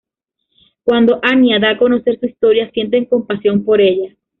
[0.83, 4.15] Cuando Anya da a conocer su historia, sienten compasión por ella.